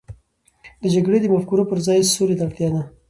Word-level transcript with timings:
د 0.81 0.83
جګړې 0.95 1.19
د 1.21 1.25
مفکورو 1.33 1.69
پر 1.69 1.77
ځای، 1.85 1.99
سولې 2.15 2.35
ته 2.39 2.43
اړتیا 2.47 2.69
ده. 2.75 2.81